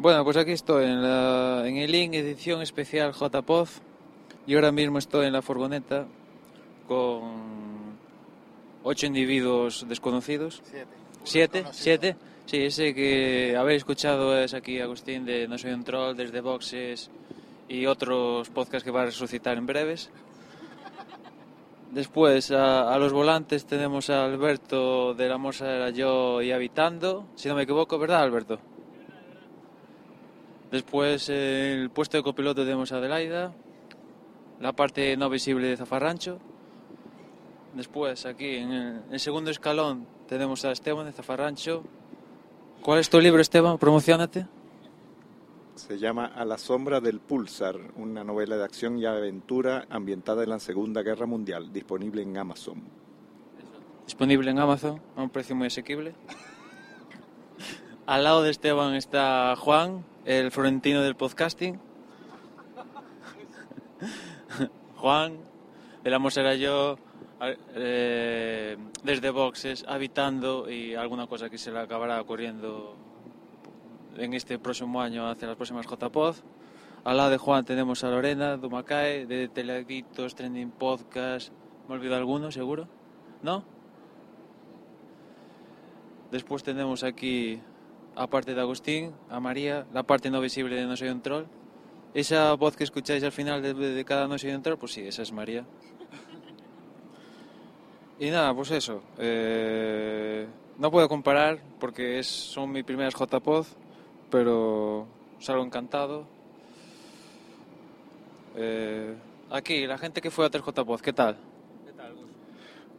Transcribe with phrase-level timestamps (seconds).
[0.00, 3.82] Bueno, pues aquí estoy en, la, en el link edición especial JPOZ
[4.46, 6.06] y ahora mismo estoy en la furgoneta
[6.88, 7.98] con
[8.82, 10.62] ocho individuos desconocidos.
[10.64, 10.86] Siete.
[11.22, 11.64] ¿Siete?
[11.72, 12.16] ¿Siete?
[12.46, 17.10] Sí, ese que habéis escuchado es aquí Agustín de No Soy un Troll, desde Boxes
[17.68, 20.08] y otros podcasts que va a resucitar en breves.
[21.90, 27.26] Después, a, a los volantes tenemos a Alberto de La Morsa era yo y Habitando,
[27.34, 28.60] si no me equivoco, ¿verdad, Alberto?
[30.70, 33.52] Después, eh, el puesto de copiloto tenemos a Adelaida,
[34.60, 36.38] la parte no visible de Zafarrancho.
[37.74, 41.82] Después, aquí en el, el segundo escalón, tenemos a Esteban de Zafarrancho.
[42.82, 43.78] ¿Cuál es tu libro, Esteban?
[43.78, 44.46] Promocionate.
[45.74, 50.50] Se llama A la sombra del pulsar, una novela de acción y aventura ambientada en
[50.50, 52.82] la Segunda Guerra Mundial, disponible en Amazon.
[54.04, 56.14] Disponible en Amazon a un precio muy asequible.
[58.10, 61.78] Al lado de Esteban está Juan, el florentino del podcasting.
[64.96, 65.38] Juan,
[66.02, 66.98] el amor será yo,
[67.40, 72.96] eh, desde boxes, habitando y alguna cosa que se le acabará ocurriendo
[74.16, 76.34] en este próximo año hacia las próximas JPod.
[77.04, 81.52] Al lado de Juan tenemos a Lorena Dumacae, de Teleaditos, Trending Podcast.
[81.88, 82.88] ¿Me olvido alguno, seguro?
[83.44, 83.62] ¿No?
[86.32, 87.60] Después tenemos aquí,
[88.16, 91.44] aparte de Agustín, a María, la parte no visible de No Soy un Troll.
[92.14, 95.02] Esa voz que escucháis al final de, de cada No Soy un Troll, pues sí,
[95.02, 95.64] esa es María.
[98.18, 99.02] Y nada, pues eso.
[99.18, 100.46] eh,
[100.78, 103.66] no puedo comparar porque es, son mis primeras JPod,
[104.30, 105.06] pero
[105.38, 106.26] salgo encantado.
[108.56, 109.14] Eh,
[109.50, 111.36] aquí, la gente que fue a 3JPod, ¿qué tal?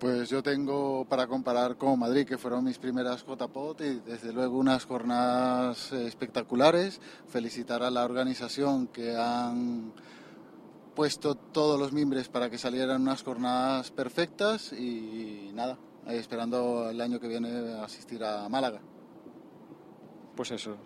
[0.02, 4.58] Pues yo tengo para comparar con Madrid, que fueron mis primeras JPOT y desde luego
[4.58, 7.00] unas jornadas espectaculares.
[7.28, 9.94] Felicitar a la organización que han
[10.96, 17.20] puesto todos los mimbres para que salieran unas jornadas perfectas y nada, esperando el año
[17.20, 18.82] que viene asistir a Málaga.
[20.36, 20.78] Pues eso.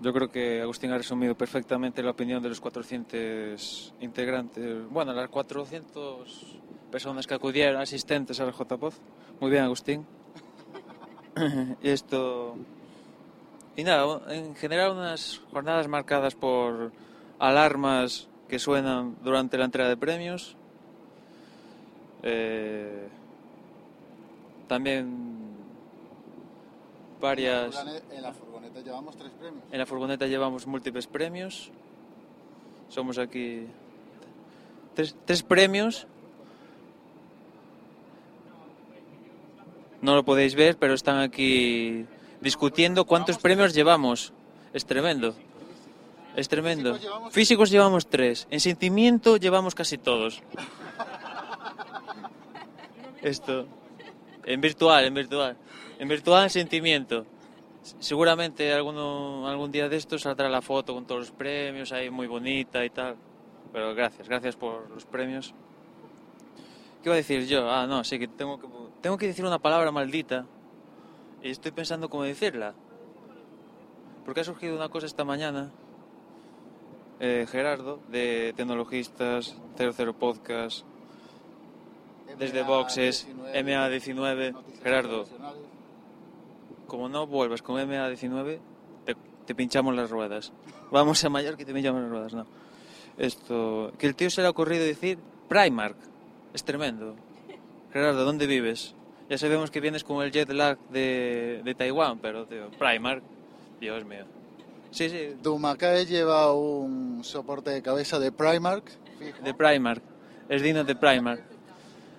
[0.00, 5.28] Yo creo que Agustín ha resumido perfectamente la opinión de los 400 integrantes, bueno, las
[5.28, 6.63] 400
[6.94, 9.00] personas que acudieron, asistentes a la JPOZ.
[9.40, 10.06] Muy bien, Agustín.
[11.82, 12.54] y esto...
[13.74, 16.92] Y nada, en general unas jornadas marcadas por
[17.40, 20.56] alarmas que suenan durante la entrega de premios.
[22.22, 23.08] Eh,
[24.68, 25.48] también
[27.20, 27.74] varias...
[28.12, 29.64] En la furgoneta llevamos tres premios.
[29.72, 31.72] En la furgoneta llevamos múltiples premios.
[32.88, 33.66] Somos aquí
[34.94, 36.06] tres, tres premios.
[40.04, 42.04] No lo podéis ver, pero están aquí
[42.42, 44.34] discutiendo cuántos premios llevamos.
[44.74, 45.34] Es tremendo.
[46.36, 46.98] Es tremendo.
[47.30, 48.46] Físicos llevamos- tres.
[48.50, 50.42] En sentimiento llevamos casi todos.
[53.22, 53.66] Esto.
[54.44, 55.56] En virtual, en virtual.
[55.98, 57.24] En virtual, en sentimiento.
[57.98, 62.26] Seguramente alguno, algún día de estos saldrá la foto con todos los premios ahí muy
[62.26, 63.16] bonita y tal.
[63.72, 65.54] Pero gracias, gracias por los premios.
[67.02, 67.70] ¿Qué iba a decir yo?
[67.70, 68.66] Ah, no, sí que tengo que,
[69.04, 70.46] tengo que decir una palabra maldita
[71.42, 72.72] y estoy pensando cómo decirla.
[74.24, 75.70] Porque ha surgido una cosa esta mañana.
[77.20, 80.86] Eh, Gerardo, de Tecnologistas, 00 Podcast,
[82.38, 84.56] desde Boxes, MA19.
[84.82, 85.26] Gerardo,
[86.86, 88.58] como no vuelvas con MA19,
[89.04, 90.50] te, te pinchamos las ruedas.
[90.90, 92.46] Vamos a Mallorca y te pinchamos las ruedas, no.
[93.18, 95.98] Esto, que el tío se le ha ocurrido decir Primark.
[96.54, 97.16] Es tremendo.
[97.94, 98.96] Gerardo, ¿dónde vives?
[99.30, 103.22] Ya sabemos que vienes con el jet lag de, de Taiwán, pero tío, Primark,
[103.80, 104.24] Dios mío.
[104.90, 108.84] Sí, sí, Dumacae lleva un soporte de cabeza de Primark.
[109.16, 109.42] fijo.
[109.44, 110.02] de Primark.
[110.48, 111.44] Es digno de Primark.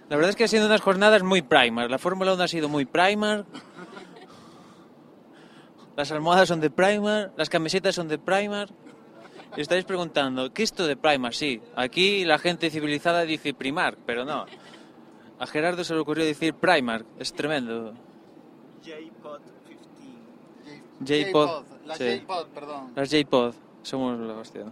[0.08, 1.92] La verdad es que ha sido unas jornadas muy Primark.
[1.92, 3.46] La Fórmula 1 ha sido muy Primark.
[5.98, 8.72] Las almohadas son de Primark, las camisetas son de Primark.
[9.58, 11.34] Y estáis preguntando, ¿qué es esto de Primark?
[11.34, 14.46] Sí, aquí la gente civilizada dice Primark, pero no.
[15.40, 17.94] A Gerardo se le ocurrió decir Primark, es tremendo.
[18.84, 19.42] JPod
[21.00, 21.24] 15.
[21.26, 22.20] J-Pod, La sí.
[22.20, 22.94] J-Pod, perdón.
[22.96, 23.54] Las J-Pod,
[23.84, 24.66] somos la hostia.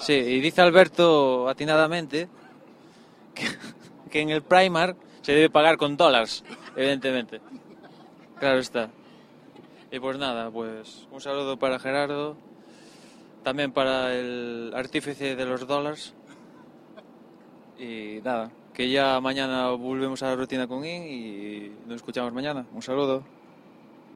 [0.00, 2.28] Sí, y dice Alberto atinadamente
[3.34, 3.46] que,
[4.10, 6.44] que en el Primark se debe pagar con dólares,
[6.76, 7.40] evidentemente.
[8.38, 8.90] Claro está.
[9.92, 12.36] Y pues nada, pues un saludo para Gerardo,
[13.42, 16.14] también para el artífice de los dólares.
[17.80, 22.66] Y nada, que ya mañana volvemos a la rutina con In y nos escuchamos mañana.
[22.74, 23.39] Un saludo.